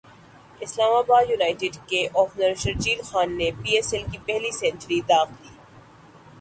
اسلام 0.61 0.93
ابادیونائیٹڈ 0.93 1.75
کے 1.89 2.01
اوپنر 2.13 2.53
شرجیل 2.63 3.01
خان 3.09 3.37
نے 3.37 3.51
P 3.61 3.75
S 3.75 3.93
L 3.93 4.03
کی 4.11 4.17
پہلی 4.25 4.51
سنچری 4.59 4.99
داغ 5.09 5.27
دی 5.33 5.49